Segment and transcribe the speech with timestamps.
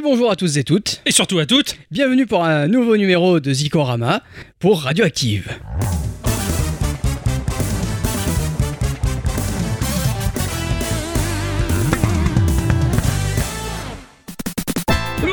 [0.00, 1.02] Et bonjour à tous et toutes.
[1.04, 1.76] Et surtout à toutes.
[1.90, 4.22] Bienvenue pour un nouveau numéro de Zikorama
[4.58, 5.50] pour Radioactive.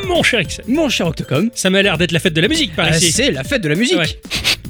[0.05, 2.75] Mon cher Ixon, Mon cher Octocom, ça m'a l'air d'être la fête de la musique
[2.75, 3.13] par euh, ici.
[3.13, 3.97] c'est la fête de la musique.
[3.97, 4.19] Ouais.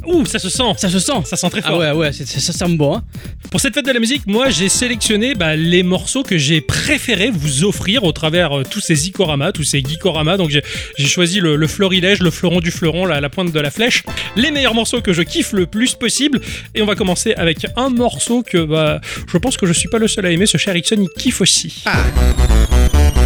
[0.07, 0.63] Ouh, ça se sent.
[0.77, 1.11] Ça se sent.
[1.25, 1.79] Ça sent très Ah fort.
[1.79, 2.95] ouais, ouais, c'est- ça sent bon.
[2.95, 3.03] Hein.
[3.51, 7.29] Pour cette fête de la musique, moi j'ai sélectionné bah, les morceaux que j'ai préféré
[7.31, 10.37] vous offrir au travers euh, tous ces Ikorama, tous ces Geekorama.
[10.37, 10.63] Donc j'ai
[10.97, 14.03] j'ai choisi le, le florilège, le fleuron du fleuron, la, la pointe de la flèche.
[14.35, 16.39] Les meilleurs morceaux que je kiffe le plus possible.
[16.73, 19.01] Et on va commencer avec un morceau que bah,
[19.31, 20.45] je pense que je suis pas le seul à aimer.
[20.45, 21.83] Ce cher Ixon, il kiffe aussi.
[21.85, 23.16] venez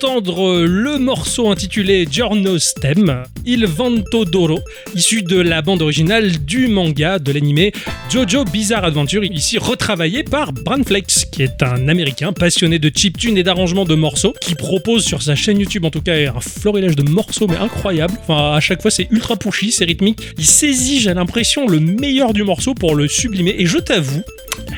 [0.00, 4.60] d'entendre le morceau intitulé Giorno Stem, Il Vento d'Oro,
[4.94, 7.72] issu de la bande originale du manga de l'animé
[8.08, 13.42] Jojo Bizarre Adventure, ici retravaillé par Branflex, qui est un américain passionné de chiptune et
[13.42, 17.02] d'arrangement de morceaux, qui propose sur sa chaîne YouTube en tout cas un florilège de
[17.02, 18.14] morceaux mais incroyable.
[18.22, 20.20] Enfin, à chaque fois c'est ultra pushy, c'est rythmique.
[20.38, 23.54] Il saisit, j'ai l'impression, le meilleur du morceau pour le sublimer.
[23.58, 24.22] Et je t'avoue,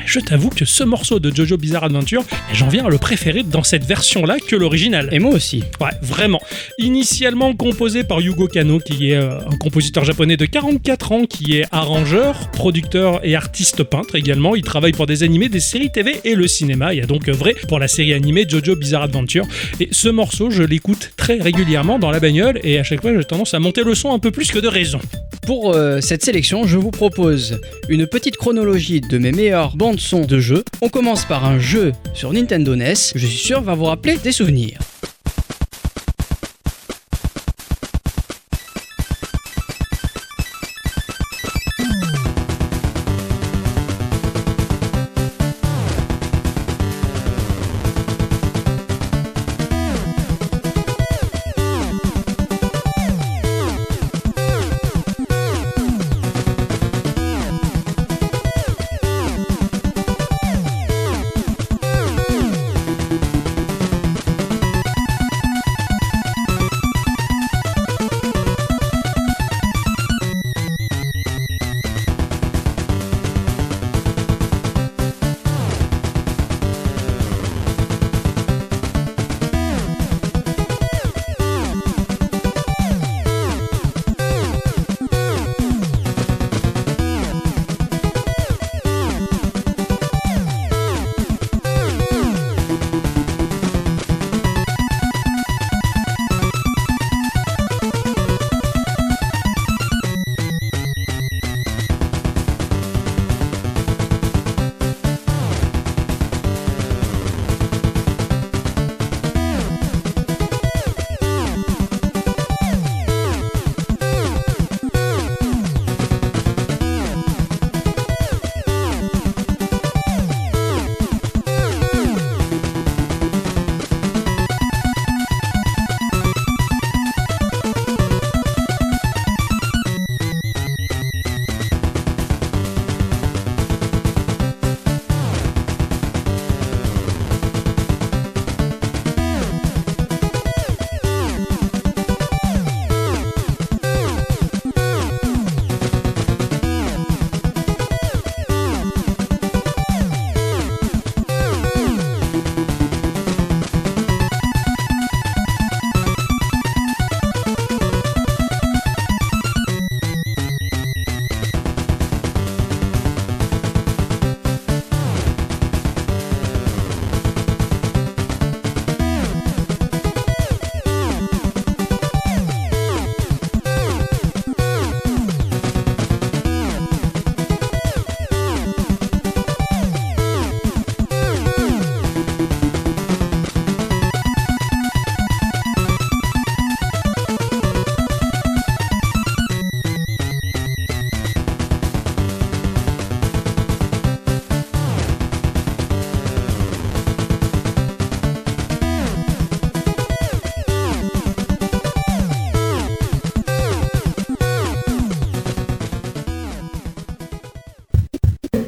[0.05, 2.23] je t'avoue que ce morceau de Jojo Bizarre Adventure,
[2.53, 5.09] j'en viens à le préférer dans cette version-là que l'original.
[5.11, 5.63] Et moi aussi.
[5.79, 6.41] Ouais, vraiment.
[6.77, 11.57] Initialement composé par Yugo Kano, qui est euh, un compositeur japonais de 44 ans, qui
[11.57, 14.55] est arrangeur, producteur et artiste peintre également.
[14.55, 16.93] Il travaille pour des animés, des séries TV et le cinéma.
[16.93, 19.45] Il y a donc vrai pour la série animée Jojo Bizarre Adventure.
[19.79, 23.23] Et ce morceau, je l'écoute très régulièrement dans la bagnole et à chaque fois, j'ai
[23.23, 24.99] tendance à monter le son un peu plus que de raison.
[25.45, 27.59] Pour euh, cette sélection, je vous propose
[27.89, 30.63] une petite chronologie de mes meilleures bandes son de jeux.
[30.81, 34.31] On commence par un jeu sur Nintendo NES, je suis sûr va vous rappeler des
[34.31, 34.79] souvenirs.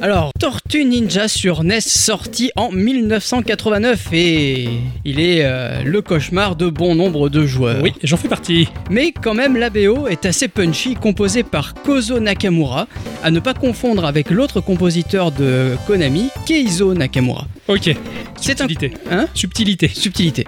[0.06, 4.70] Alors, Tortue Ninja sur NES sorti en 1989 et
[5.04, 7.82] il est euh, le cauchemar de bon nombre de joueurs.
[7.82, 8.70] Oui, j'en fais partie.
[8.92, 12.86] Mais quand même, la BO est assez punchy, composée par Kozo Nakamura,
[13.24, 17.48] à ne pas confondre avec l'autre compositeur de Konami, Keizo Nakamura.
[17.68, 17.96] Ok.
[18.40, 18.94] C'est un- Subtilité.
[19.10, 19.88] Hein Subtilité.
[19.88, 20.46] Subtilité.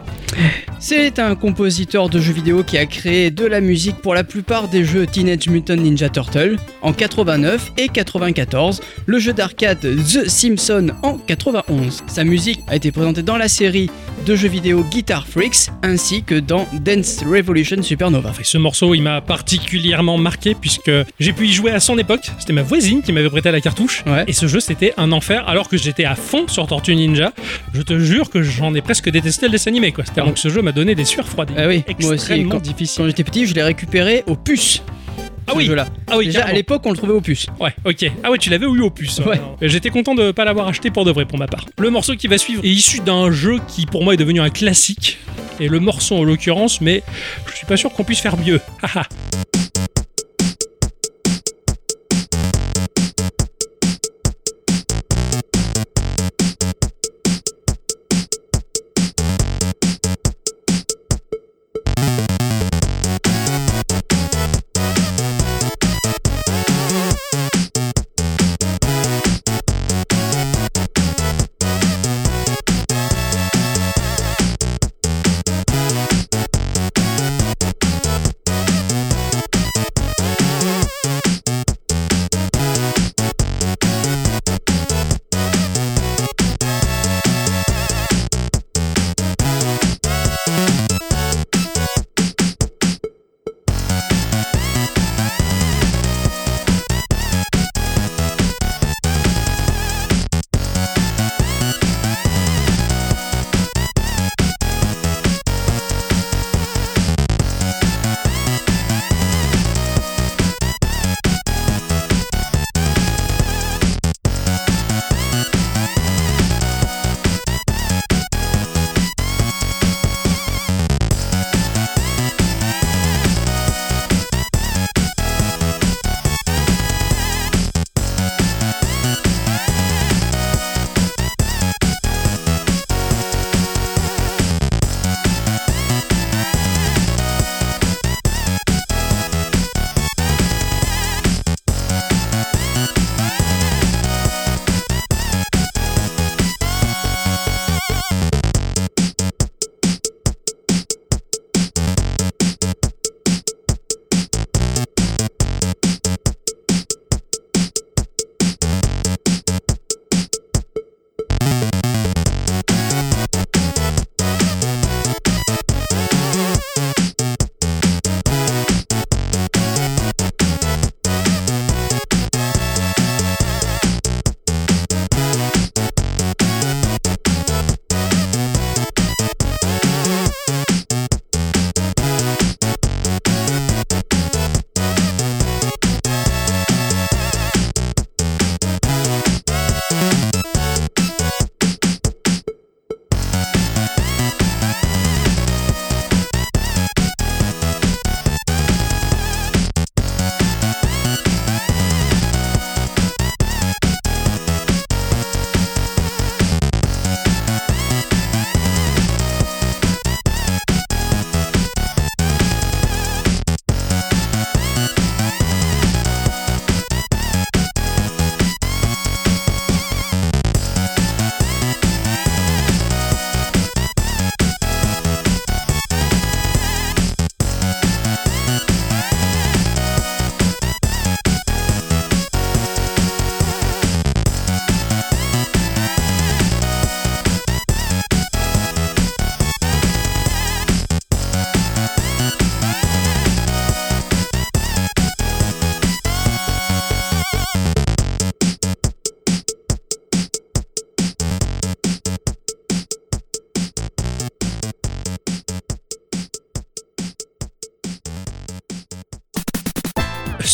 [0.80, 4.68] C'est un compositeur de jeux vidéo qui a créé de la musique pour la plupart
[4.68, 10.90] des jeux Teenage Mutant Ninja Turtle en 89 et 94, le jeu d'arcade The Simpsons
[11.02, 12.04] en 91.
[12.06, 13.90] Sa musique a été présentée dans la série
[14.28, 18.34] de jeux vidéo Guitar Freaks ainsi que dans Dance Revolution Supernova.
[18.40, 22.30] Et ce morceau, il m'a particulièrement marqué puisque j'ai pu y jouer à son époque.
[22.38, 24.04] C'était ma voisine qui m'avait prêté la cartouche.
[24.06, 24.26] Ouais.
[24.28, 27.07] Et ce jeu, c'était un enfer alors que j'étais à fond sur Tortue Ninja.
[27.74, 29.92] Je te jure que j'en ai presque détesté le dessin animé.
[29.92, 30.06] Quoi.
[30.06, 31.52] C'était donc ce jeu m'a donné des sueurs froides.
[31.58, 32.98] Ah oui, moi aussi, quand- difficile.
[33.04, 34.82] Quand j'étais petit, je l'ai récupéré au puce.
[35.50, 35.66] Ah ce oui.
[35.66, 35.88] jeu-là.
[36.08, 37.48] Ah oui, Déjà à l'époque, on le trouvait au puce.
[37.60, 38.12] Ouais, ok.
[38.24, 39.20] Ah ouais, tu l'avais eu au puce.
[39.20, 39.40] Ouais.
[39.62, 41.66] J'étais content de pas l'avoir acheté pour de vrai pour ma part.
[41.80, 44.50] Le morceau qui va suivre est issu d'un jeu qui pour moi est devenu un
[44.50, 45.18] classique.
[45.60, 47.02] et le morceau en l'occurrence, mais
[47.50, 48.60] je suis pas sûr qu'on puisse faire mieux.
[48.84, 49.04] Haha.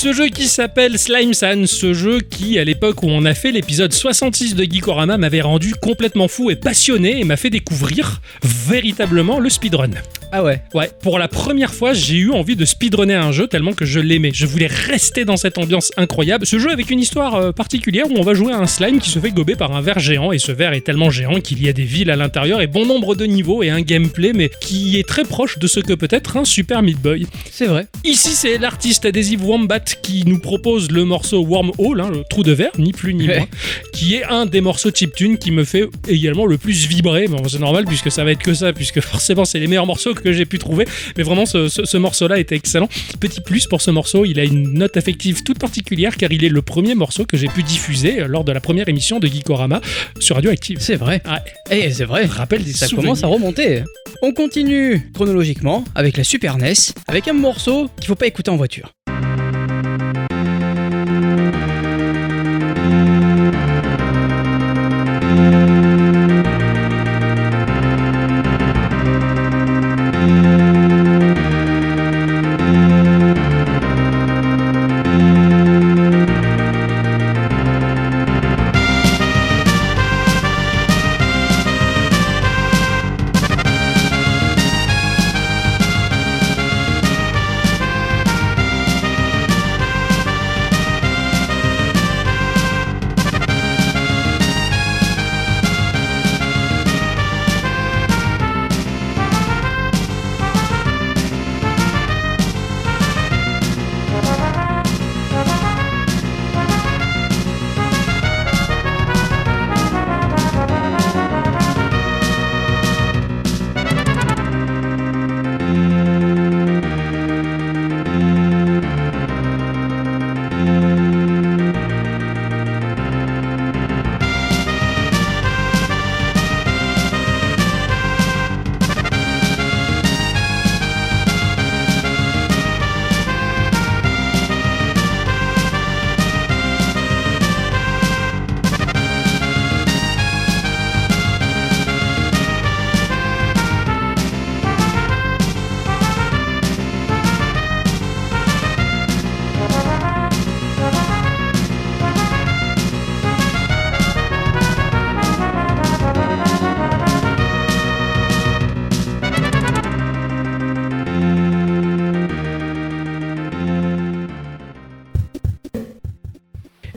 [0.04, 3.54] Ce jeu qui s'appelle Slime San, ce jeu qui, à l'époque où on a fait
[3.54, 9.40] l'épisode 66 de Geekorama, m'avait rendu complètement fou et passionné et m'a fait découvrir véritablement
[9.40, 9.92] le speedrun.
[10.36, 10.64] Ah ouais.
[10.74, 14.00] Ouais, pour la première fois, j'ai eu envie de speedrunner un jeu tellement que je
[14.00, 14.32] l'aimais.
[14.34, 16.48] Je voulais rester dans cette ambiance incroyable.
[16.48, 19.12] Ce jeu avec une histoire euh, particulière où on va jouer à un slime qui
[19.12, 21.70] se fait gober par un ver géant et ce ver est tellement géant qu'il y
[21.70, 24.98] a des villes à l'intérieur et bon nombre de niveaux et un gameplay mais qui
[24.98, 27.28] est très proche de ce que peut être un Super Meat Boy.
[27.52, 27.86] C'est vrai.
[28.04, 32.54] Ici, c'est l'artiste Adhesive Wombat qui nous propose le morceau Wormhole, hein, le trou de
[32.54, 33.38] verre, ni plus ni Ouais.
[33.38, 33.48] moins,
[33.94, 37.28] qui est un des morceaux chiptune qui me fait également le plus vibrer.
[37.28, 40.16] Bon, c'est normal puisque ça va être que ça, puisque forcément, c'est les meilleurs morceaux
[40.16, 40.86] que j'ai pu trouver.
[41.18, 42.88] Mais vraiment, ce, ce- ce morceau-là était excellent.
[43.20, 46.50] Petit plus pour ce morceau, il a une note affective toute particulière car il est
[46.50, 49.82] le premier morceau que j'ai pu diffuser euh, lors de la première émission de Geekorama
[50.20, 50.78] sur Radioactive.
[50.80, 51.22] C'est vrai.
[51.26, 52.26] Ah, Eh, c'est vrai.
[52.26, 53.06] rappelle des Ça souvenirs.
[53.10, 53.84] commence à remonter.
[54.22, 56.74] On continue chronologiquement avec la Super NES,
[57.08, 58.92] avec un morceau qu'il faut pas écouter en voiture.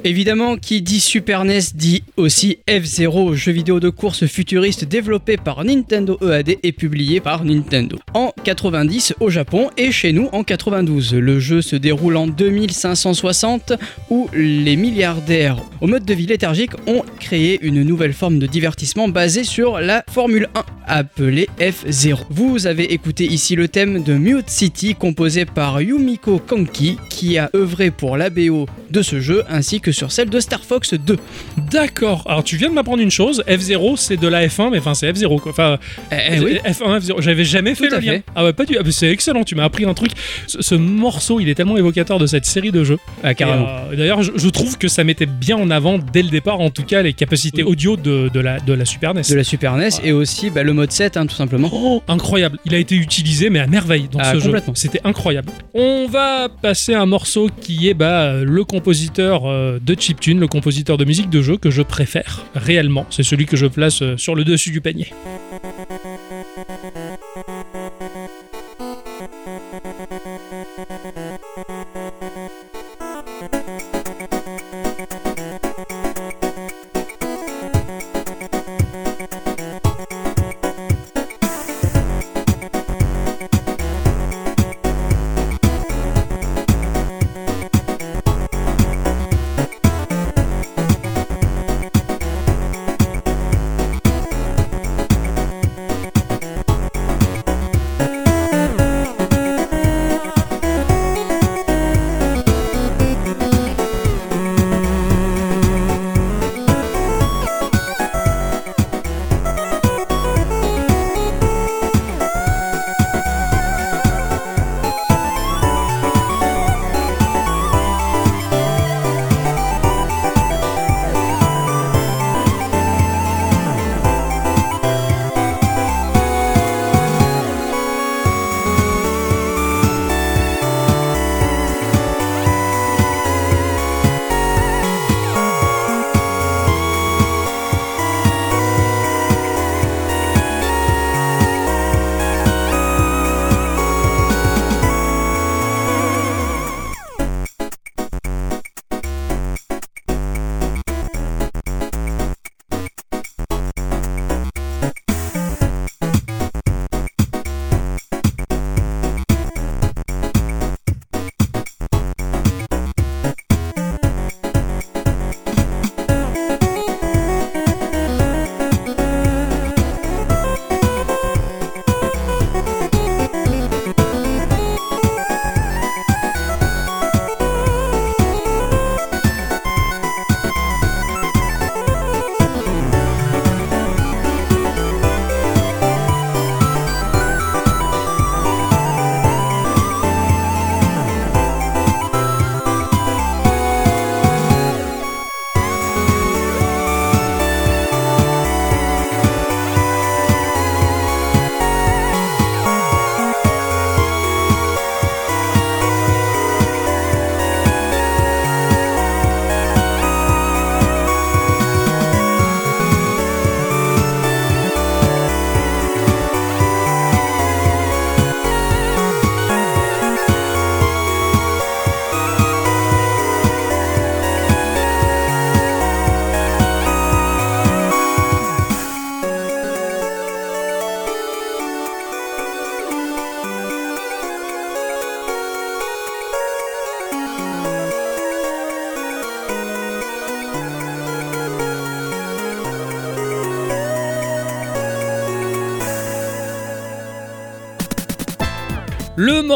[0.07, 5.65] Évidemment, qui dit Super NES dit aussi F-Zero, jeu vidéo de course futuriste développé par
[5.65, 7.99] Nintendo EAD et publié par Nintendo.
[8.15, 11.15] En 90 au Japon et chez nous en 92.
[11.15, 13.75] Le jeu se déroule en 2560
[14.11, 19.09] où les milliardaires au mode de vie léthargique ont créé une nouvelle forme de divertissement
[19.09, 22.19] basée sur la Formule 1 appelée F0.
[22.31, 27.51] Vous avez écouté ici le thème de Mute City composé par Yumiko Kanki qui a
[27.55, 31.17] œuvré pour la BO de ce jeu ainsi que sur celle de Star Fox 2.
[31.71, 32.06] D'accord.
[32.27, 33.43] Alors tu viens de m'apprendre une chose.
[33.49, 35.53] F0 c'est de la F1, mais enfin c'est F0 quoi.
[35.53, 35.79] Enfin,
[36.13, 36.59] Eh, eh oui.
[36.65, 37.21] F1, F0.
[37.23, 38.13] J'avais jamais fait le lien.
[38.15, 38.25] fait.
[38.35, 38.77] Ah ouais, pas du.
[38.79, 39.43] ah, c'est excellent.
[39.45, 40.13] Tu m'as appris un truc.
[40.47, 42.99] Ce, ce morceau, il est tellement évocateur de cette série de jeux.
[43.23, 43.67] Ah, carrément.
[43.91, 46.71] Euh, D'ailleurs, je, je trouve que ça mettait bien en avant dès le départ, en
[46.71, 49.23] tout cas, les capacités audio de, de la, de la Super NES.
[49.29, 51.69] de la Super NES et aussi bah, le mode 7 hein, tout simplement.
[51.73, 52.59] Oh, incroyable.
[52.65, 54.45] Il a été utilisé, mais à merveille dans Ah, ce jeu.
[54.47, 54.75] complètement.
[54.75, 55.49] C'était incroyable.
[55.75, 60.49] On va passer à un morceau qui est bah, le compositeur euh, de chiptune, le
[60.49, 61.83] compositeur de musique de jeu que je
[62.55, 63.07] réellement.
[63.11, 65.13] C'est celui que je place euh, sur le dessus du panier.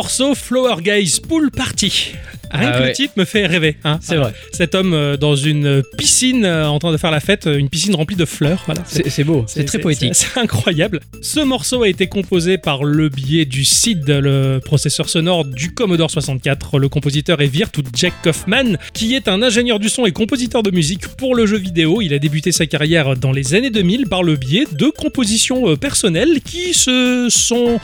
[0.00, 2.16] Morceau Flower Guys Pool Party.
[2.60, 2.88] Rien Ah que ouais.
[2.88, 3.76] le titre me fait rêver.
[3.84, 3.98] hein.
[4.02, 4.32] C'est vrai.
[4.52, 7.68] Cet homme euh, dans une piscine euh, en train de faire la fête, euh, une
[7.68, 8.62] piscine remplie de fleurs.
[8.66, 8.82] Voilà.
[8.86, 10.14] C'est beau, c'est très poétique.
[10.14, 11.00] C'est incroyable.
[11.22, 16.10] Ce morceau a été composé par le biais du SID, le processeur sonore du Commodore
[16.10, 16.78] 64.
[16.78, 20.70] Le compositeur est Virtu Jack Kaufman, qui est un ingénieur du son et compositeur de
[20.70, 22.00] musique pour le jeu vidéo.
[22.02, 25.76] Il a débuté sa carrière dans les années 2000 par le biais de compositions euh,
[25.76, 27.80] personnelles qui se sont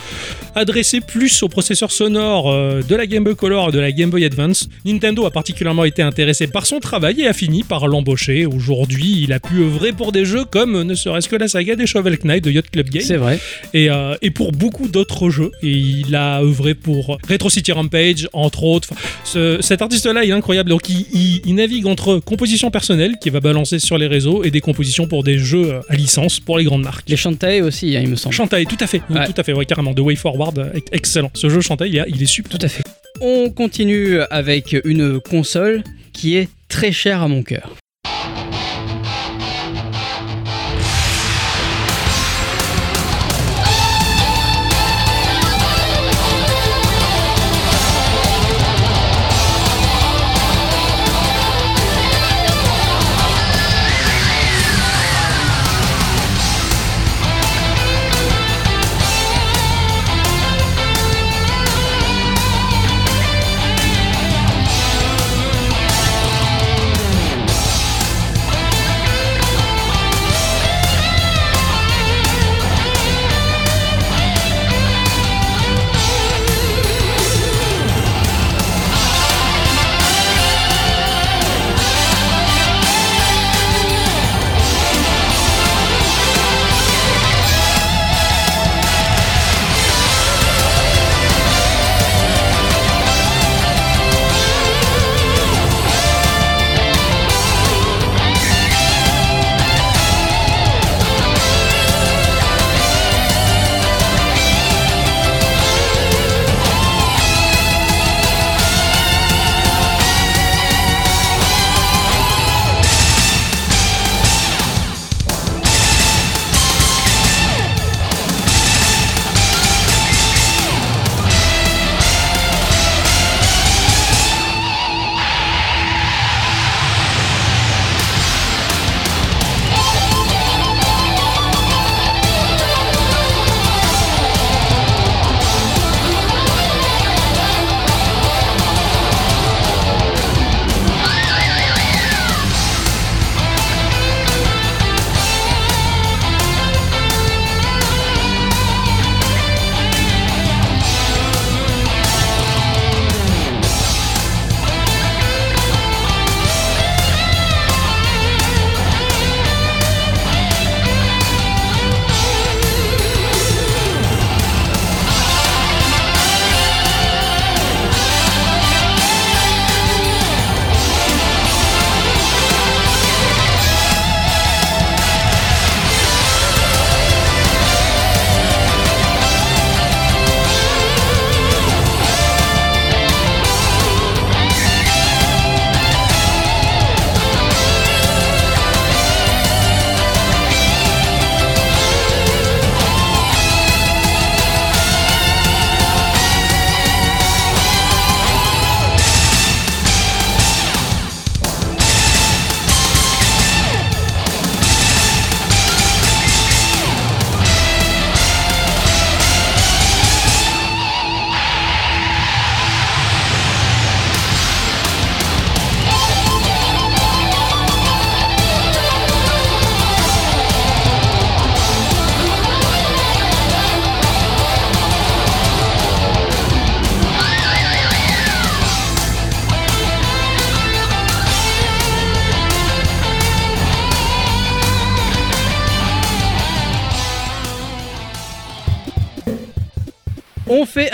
[0.55, 4.11] adressé plus au processeur sonore euh, de la Game Boy Color et de la Game
[4.11, 4.66] Boy Advance.
[4.85, 8.47] Nintendo a particulièrement été intéressé par son travail et a fini par l'embaucher.
[8.47, 11.87] Aujourd'hui, il a pu œuvrer pour des jeux comme ne serait-ce que la saga des
[11.87, 13.39] Shovel Knight de Yacht Club Game C'est vrai.
[13.75, 15.51] et, euh, et pour beaucoup d'autres jeux.
[15.63, 18.89] Et il a œuvré pour Retro City Rampage, entre autres.
[18.93, 20.71] Enfin, ce- cet artiste-là est incroyable.
[20.71, 24.51] Donc, il, il- il navigue entre composition personnelle, qui va balancer sur les réseaux, et
[24.51, 27.09] des compositions pour des jeux euh, à licence pour les grandes marques.
[27.09, 28.35] Les Shantae aussi, hein, il me semble.
[28.35, 29.27] Shantae, tout à fait, Ouais.
[29.27, 29.95] tout à fait, ouais, carrément.
[29.95, 31.31] The Way Forward, excellent.
[31.35, 32.51] Ce jeu Shantae, il, est- il est super.
[32.59, 32.83] Tout à fait.
[33.21, 37.77] On continue avec une console qui est très chère à mon cœur.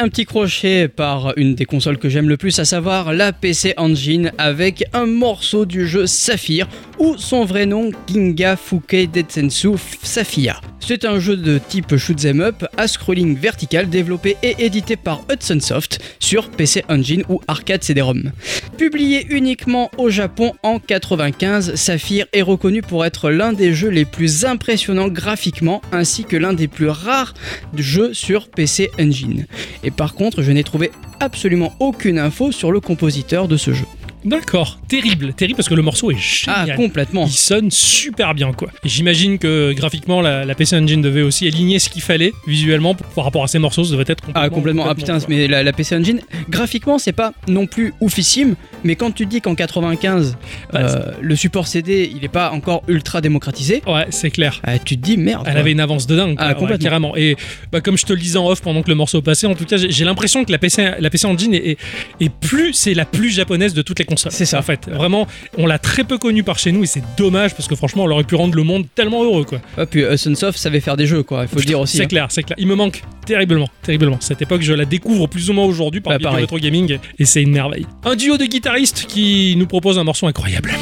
[0.02, 3.74] Un petit crochet par une des consoles que j'aime le plus, à savoir la PC
[3.76, 6.66] Engine, avec un morceau du jeu Saphir,
[6.98, 9.70] ou son vrai nom Ginga Fuke Detsensu
[10.02, 10.60] Saphia.
[10.84, 15.60] C'est un jeu de type shoot'em up à scrolling vertical développé et édité par Hudson
[15.60, 18.32] Soft sur PC Engine ou Arcade CD-ROM.
[18.78, 24.04] Publié uniquement au Japon en 95, Saphir est reconnu pour être l'un des jeux les
[24.04, 27.34] plus impressionnants graphiquement ainsi que l'un des plus rares
[27.76, 29.46] jeux sur PC Engine.
[29.92, 33.86] Par contre, je n'ai trouvé absolument aucune info sur le compositeur de ce jeu.
[34.24, 36.76] D'accord, terrible, terrible parce que le morceau est Ah, génial.
[36.76, 37.26] complètement.
[37.26, 38.68] il sonne super bien quoi.
[38.84, 42.94] Et j'imagine que graphiquement la, la PC Engine devait aussi aligner ce qu'il fallait visuellement
[42.94, 44.42] pour- par rapport à ses morceaux, ça devait être complètement.
[44.42, 45.26] Ah complètement, ah putain, quoi.
[45.28, 48.54] mais la, la PC Engine, graphiquement c'est pas non plus oufissime,
[48.84, 50.36] mais quand tu dis qu'en 95,
[50.72, 54.60] Bah, euh, le support CD il est pas encore ultra démocratisé, Ouais, c'est clair.
[54.68, 55.46] euh, tu te dis merde.
[55.50, 56.44] Elle avait une avance de dingue, quoi.
[56.46, 56.84] Ah, Ouais, complètement.
[56.84, 57.16] carrément.
[57.16, 57.36] Et
[57.72, 59.64] bah, comme je te le disais en off pendant que le morceau passait, en tout
[59.64, 61.78] cas, j'ai j'ai l'impression que la PC, la PC Engine est, est-
[62.20, 64.58] est plus, c'est la plus japonaise de toutes les C'est ça.
[64.58, 65.26] En fait, vraiment,
[65.58, 68.10] on l'a très peu connue par chez nous et c'est dommage parce que franchement, on
[68.10, 69.60] aurait pu rendre le monde tellement heureux, quoi.
[69.76, 71.96] Ah, puis euh, Sunsoft savait faire des jeux quoi, il faut le dire aussi.
[71.96, 72.06] C'est hein.
[72.06, 72.56] clair, c'est clair.
[72.58, 74.18] Il me manque terriblement, terriblement.
[74.20, 77.24] Cette époque, je la découvre plus ou moins aujourd'hui par Bah, le rétro gaming et
[77.24, 77.86] c'est une merveille.
[78.04, 80.72] Un duo de guitaristes qui nous propose un morceau incroyable.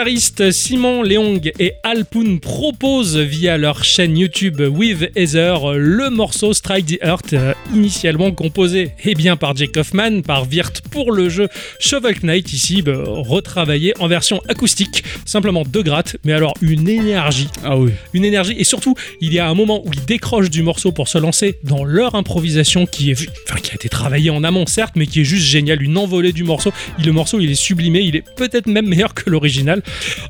[0.00, 6.54] Le guitariste Simon Leong et Alpoun proposent via leur chaîne YouTube With Heather le morceau
[6.54, 11.28] Strike the Earth, euh, initialement composé eh bien, par Jake Hoffman, par Virt pour le
[11.28, 11.48] jeu
[11.80, 17.48] Shovel Knight, ici bah, retravaillé en version acoustique, simplement deux grattes, mais alors une énergie
[17.62, 17.90] Ah oui.
[18.14, 21.08] une énergie et surtout il y a un moment où ils décrochent du morceau pour
[21.08, 24.94] se lancer dans leur improvisation qui est enfin, qui a été travaillée en amont certes
[24.96, 28.00] mais qui est juste génial une envolée du morceau Et le morceau il est sublimé
[28.00, 29.82] il est peut-être même meilleur que l'original.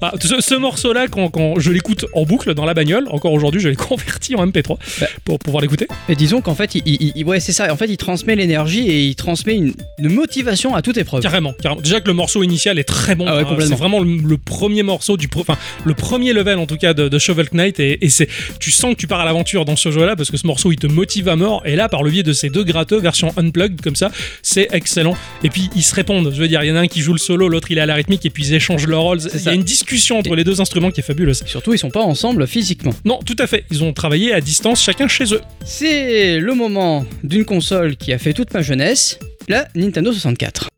[0.02, 3.60] Ah, ce, ce morceau-là, quand, quand je l'écoute en boucle dans la bagnole, encore aujourd'hui,
[3.60, 5.06] je l'ai converti en MP3 Bah.
[5.24, 5.86] pour pouvoir l'écouter.
[6.08, 7.72] Et disons qu'en fait, il, il- il- ouais, c'est ça.
[7.72, 11.22] En fait, il transmet l'énergie et il transmet une, une motivation à toute épreuve.
[11.22, 11.80] Carrément, carrément.
[11.80, 13.24] Déjà que le morceau initial est très bon.
[13.28, 13.66] Ah ouais, complètement.
[13.76, 17.08] c'est vraiment le, le premier morceau du, enfin le premier level en tout cas de,
[17.08, 19.90] de Shovel Knight et, et c'est, tu sens que tu pars à l'aventure dans ce
[19.90, 22.22] jeu-là parce que ce morceau il te motive à mort et là par le biais
[22.22, 24.10] de ces deux gratteux version unplugged comme ça,
[24.42, 25.16] c'est excellent.
[25.44, 26.30] Et puis ils se répondent.
[26.34, 27.82] Je veux dire, il y en a un qui joue le solo, l'autre il est
[27.82, 29.20] à la rythmique et puis ils échangent leurs rôles.
[29.34, 31.42] Il y a une discussion entre les deux instruments qui est fabuleuse.
[31.46, 32.92] Surtout, ils sont pas ensemble physiquement.
[33.04, 33.64] Non, tout à fait.
[33.70, 35.40] Ils ont travaillé à distance chacun chez eux.
[35.64, 40.68] C'est le moment d'une console qui a fait toute ma jeunesse, la Nintendo 64.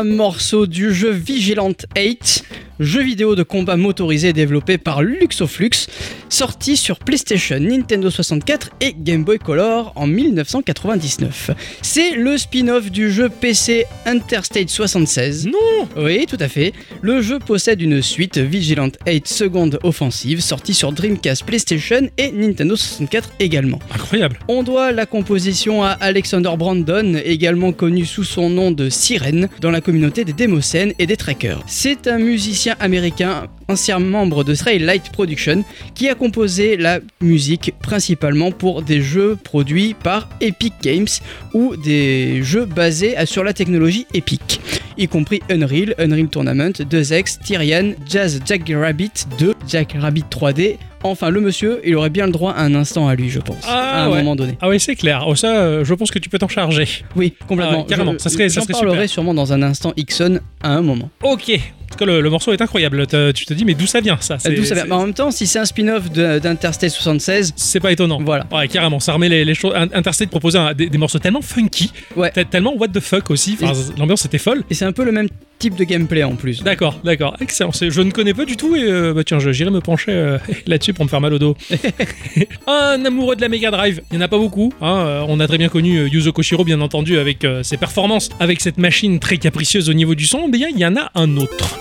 [0.00, 2.44] Un morceau du jeu Vigilant 8,
[2.80, 5.88] jeu vidéo de combat motorisé développé par Luxoflux,
[6.30, 11.50] sorti sur PlayStation, Nintendo 64 et Game Boy Color en 1999.
[11.82, 15.46] C'est le spin-off du jeu PC Interstate 76.
[15.46, 16.72] Non Oui, tout à fait.
[17.02, 22.76] Le jeu possède une suite Vigilant 8 Seconde Offensive, sortie sur Dreamcast, PlayStation et Nintendo
[22.76, 23.78] 64 également.
[23.92, 24.38] Incroyable.
[24.48, 29.70] On doit la composition à Alexander Brandon, également connu sous son nom de Sirène dans
[29.70, 31.62] la communauté des démocènes et des trackers.
[31.66, 35.64] C'est un musicien américain, ancien membre de Stray Light Production,
[35.94, 41.06] qui a composé la musique principalement pour des jeux produits par Epic Games
[41.54, 44.60] ou des jeux basés sur la technologie Epic,
[44.98, 50.76] y compris Unreal, Unreal Tournament, 2X, Tyrian, Jazz Jackrabbit 2, Jackrabbit 3D.
[51.02, 53.64] Enfin, le monsieur, il aurait bien le droit à un instant à lui, je pense,
[53.66, 54.18] Ah, à un ouais.
[54.18, 54.58] moment donné.
[54.60, 55.24] Ah oui, c'est clair.
[55.26, 56.86] Oh, ça, euh, je pense que tu peux t'en charger.
[57.16, 57.72] Oui, complètement.
[57.74, 58.12] Ah ouais, carrément.
[58.12, 59.08] Je- Ça serait- ça serait parlerai super.
[59.10, 61.08] sûrement dans un instant Ixon à un moment.
[61.22, 61.58] Ok.
[62.00, 63.06] En tout cas, le, le morceau est incroyable.
[63.34, 64.38] Tu te dis, mais d'où ça vient ça?
[64.38, 64.84] C'est- D'où ça vient?
[64.86, 68.18] Mais en même temps, si c'est un spin-off d'Interstate 76, C'est pas étonnant.
[68.24, 68.46] voilà.
[68.50, 69.74] Ouais, carrément, ça remet les, les choses.
[69.74, 72.30] In- Interstate proposait un- des, des morceaux tellement funky, Ouais.
[72.30, 73.58] te- tellement what the fuck aussi.
[73.60, 74.62] Enfin, l'ambiance était folle.
[74.70, 75.28] Et c'est un peu le même
[75.58, 76.62] type de gameplay en plus.
[76.62, 77.70] D'accord, d'accord, excellent.
[77.72, 80.94] Je ne connais pas du tout et euh, bah tiens, j'irai me pencher euh, là-dessus
[80.94, 81.54] pour me faire mal au dos.
[82.66, 84.72] un amoureux de la Mega Drive, il n'y en a pas beaucoup.
[84.80, 87.76] hein, euh, on a très bien connu euh, Yuzo Koshiro, bien entendu, avec euh, ses
[87.76, 90.48] performances, avec cette machine très capricieuse au niveau du son.
[90.48, 91.78] Mais il y en a un autre.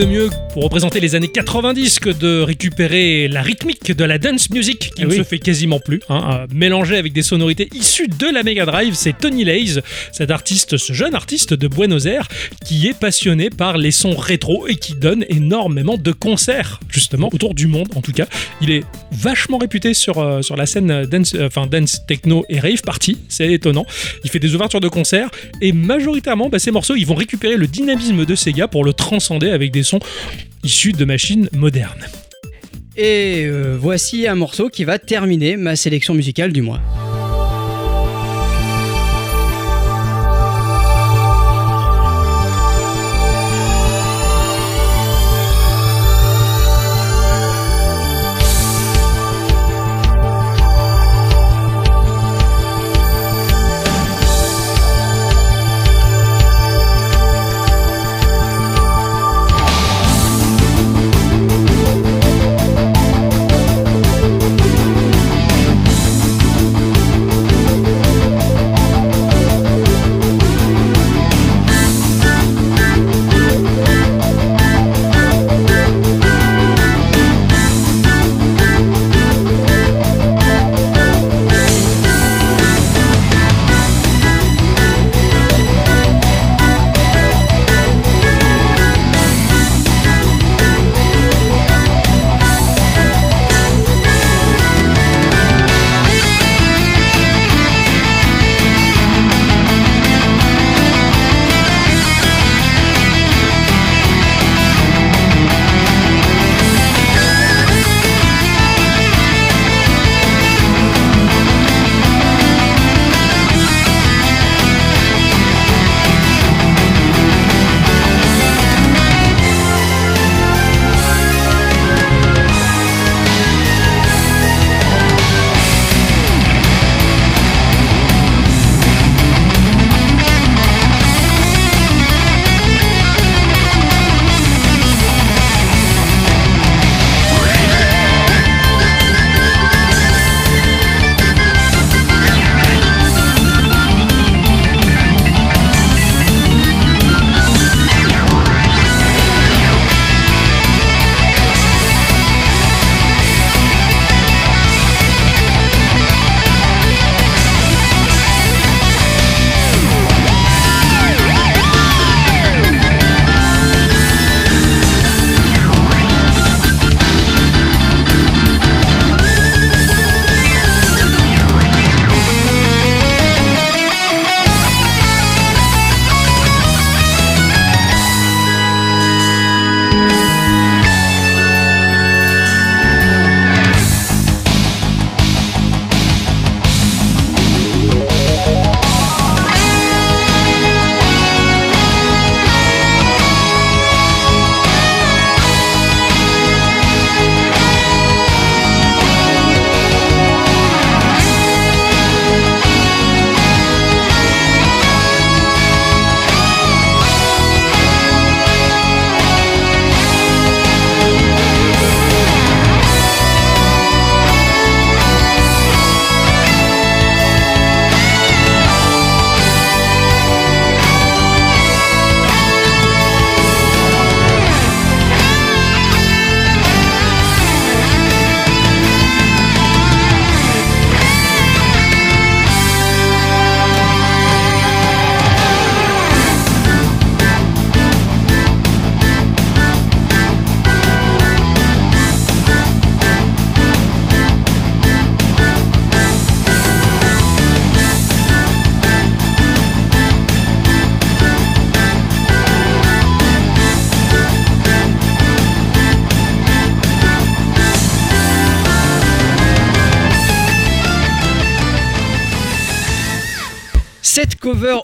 [0.00, 4.48] De mieux pour représenter les années 90 que de récupérer la rythmique de la dance
[4.48, 5.16] music qui Eh ne oui.
[5.18, 9.16] se fait quasiment plus, hein, mélangée avec des sonorités issues de la Mega Drive, c'est
[9.18, 9.82] Tony Laze,
[10.12, 12.28] cet artiste, ce jeune artiste de Buenos Aires
[12.64, 17.54] qui est passionné par les sons rétro et qui donne énormément de concerts justement autour
[17.54, 18.26] du monde en tout cas.
[18.60, 23.18] Il est vachement réputé sur, euh, la scène dance, euh, dance techno et rave party,
[23.28, 23.86] c'est étonnant.
[24.24, 25.30] Il fait des ouvertures de concerts
[25.60, 29.50] et majoritairement bah, ces morceaux ils vont récupérer le dynamisme de Sega pour le transcender
[29.50, 30.00] avec des sons
[30.62, 32.06] issus de machines modernes.
[32.96, 36.80] Et euh, voici un morceau qui va terminer ma sélection musicale du mois.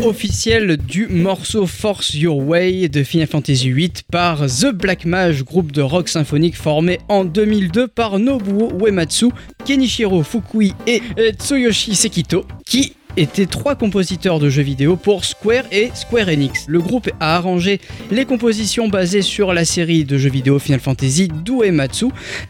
[0.07, 5.45] Cover officielle du morceau Force Your Way de Final Fantasy VIII par The Black Mage,
[5.45, 9.27] groupe de rock symphonique formé en 2002 par Nobuo Uematsu,
[9.65, 15.65] Kenichiro Fukui et euh, Tsuyoshi Sekito, qui étaient trois compositeurs de jeux vidéo pour Square
[15.73, 16.67] et Square Enix.
[16.69, 21.29] Le groupe a arrangé les compositions basées sur la série de jeux vidéo Final Fantasy
[21.29, 22.07] d'Uematsu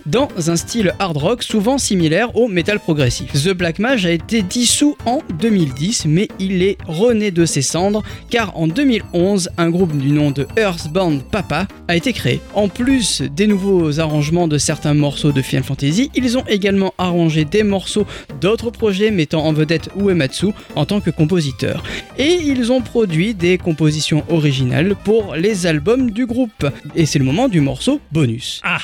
[0.07, 3.33] dans un style hard rock souvent similaire au metal progressif.
[3.33, 8.03] The Black Mage a été dissous en 2010 mais il est rené de ses cendres
[8.31, 12.41] car en 2011 un groupe du nom de Earthbound Papa a été créé.
[12.55, 17.45] En plus des nouveaux arrangements de certains morceaux de Final Fantasy, ils ont également arrangé
[17.45, 18.07] des morceaux
[18.41, 21.83] d'autres projets mettant en vedette Uematsu en tant que compositeur.
[22.19, 26.67] Et ils ont produit des compositions originales pour les albums du groupe.
[26.95, 28.61] Et c'est le moment du morceau bonus.
[28.65, 28.79] Ah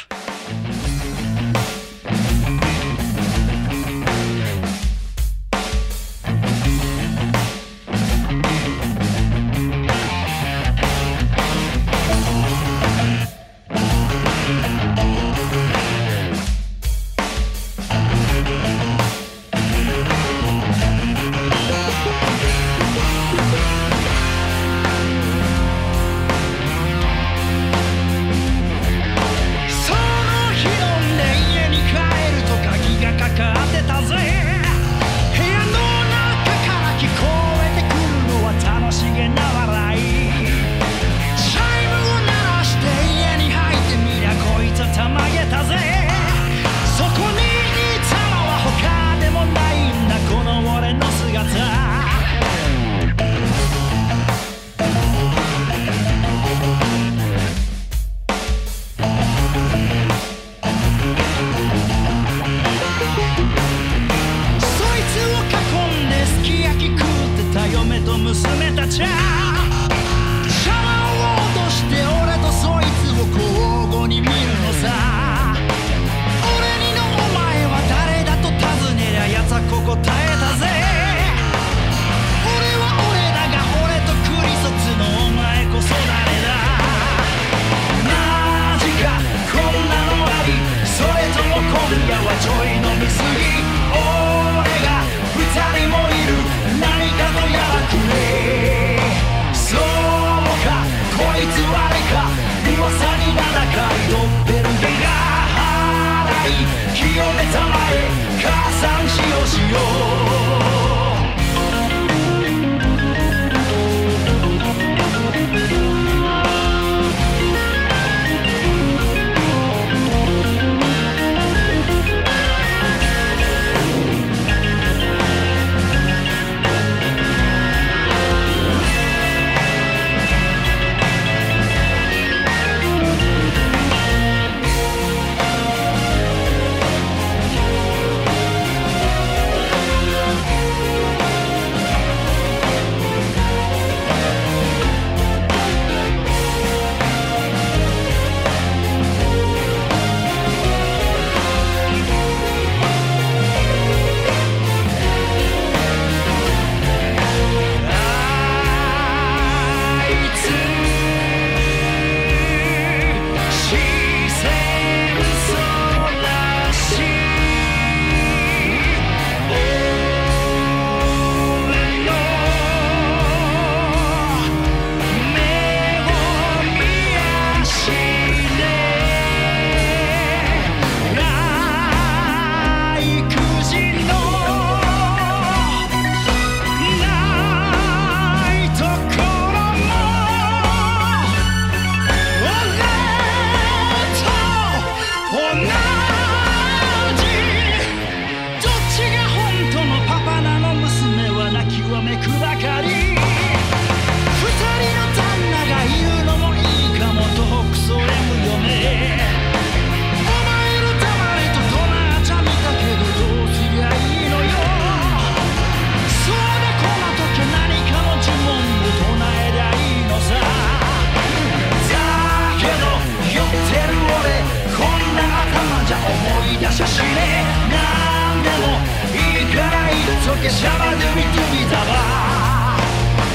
[225.93, 226.09] ゃ思
[226.49, 228.81] い出しゃしね何でも
[229.13, 232.81] いいからいっシけしゃばるみとみだわ。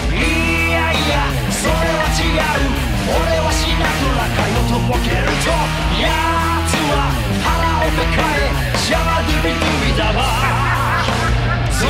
[0.10, 0.16] い
[0.74, 2.74] やいやそれは違う。
[3.08, 5.54] 俺はしなとらかよとぼけると
[6.02, 6.10] や
[6.66, 7.14] つは
[7.46, 8.02] 腹を抱
[8.42, 10.20] えしゃばるみとみだわ。
[11.70, 11.88] そう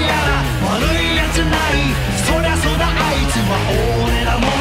[0.00, 0.40] やら
[0.72, 1.92] 悪いやつない
[2.24, 3.52] そりゃそうだあいつは
[4.08, 4.56] 俺らもの。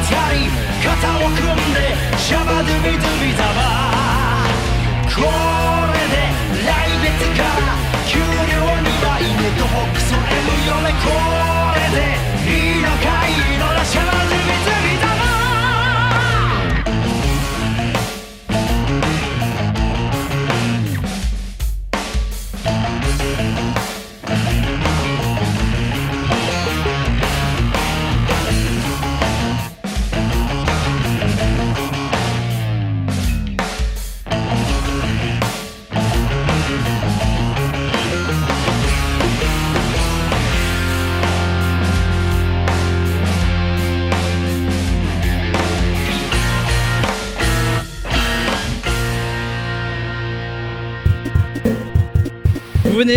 [0.00, 0.50] 二人
[0.82, 3.91] 肩を組んでシャバドゥビドゥビだわ。
[5.14, 5.26] これ
[6.08, 6.16] で
[6.64, 7.76] 来月から
[8.08, 11.12] 給料2倍ネットボック M よねこ
[11.76, 12.16] れで
[12.50, 14.11] いいのかいいのらしゃ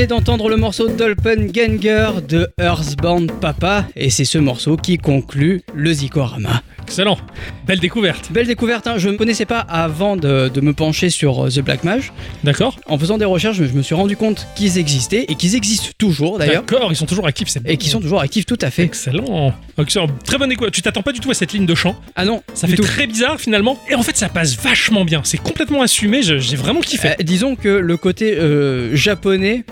[0.04, 6.62] d'entendre le morceau Dolpenganger de Earthbound Papa et c'est ce morceau qui conclut le Zikorama.
[6.88, 7.18] Excellent.
[7.66, 8.32] Belle découverte.
[8.32, 8.96] Belle découverte, hein.
[8.98, 12.14] je ne connaissais pas avant de, de me pencher sur euh, The Black Mage.
[12.44, 15.90] D'accord En faisant des recherches, je me suis rendu compte qu'ils existaient et qu'ils existent
[15.98, 16.64] toujours d'ailleurs.
[16.64, 18.84] D'accord, ils sont toujours actifs, c'est Et qui sont toujours actifs tout à fait.
[18.84, 19.54] Excellent.
[19.80, 20.08] Excellent.
[20.26, 20.74] Très bonne découverte.
[20.76, 21.96] Tu t'attends pas du tout à cette ligne de chant?
[22.16, 22.84] Ah non, Ça fait tout.
[22.84, 23.78] très bizarre finalement.
[23.90, 25.22] Et en fait, ça passe vachement bien.
[25.24, 26.22] C'est complètement assumé.
[26.22, 27.10] J'ai vraiment kiffé.
[27.10, 29.66] Euh, disons que le côté euh, japonais,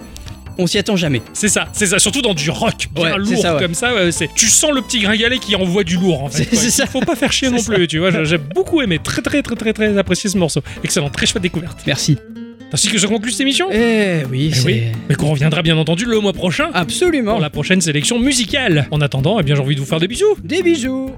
[0.58, 1.22] on s'y attend jamais.
[1.34, 2.00] C'est ça, c'est ça.
[2.00, 3.62] Surtout dans du rock bien Ouais, lourd ça, ouais.
[3.62, 3.94] comme ça.
[3.94, 6.48] ouais, c'est- tu sens le petit gringalet qui envoie du lourd en fait.
[6.56, 6.86] C'est- ça.
[6.86, 7.88] Faut pas faire chier non plus.
[7.88, 9.00] Tu vois, j'ai beaucoup aimé.
[9.04, 10.62] Très très très très très apprécié ce morceau.
[10.84, 11.80] Excellent, très chouette découverte.
[11.88, 12.18] Merci.
[12.72, 13.68] Ainsi que je conclue cette émission.
[13.72, 17.34] Eh oui, Eh oui, mais qu'on reviendra bien entendu le mois prochain Absolument.
[17.34, 18.88] pour la prochaine sélection musicale.
[18.90, 20.36] En attendant, eh bien j'ai envie de vous faire des bisous.
[20.44, 21.12] Des bisous.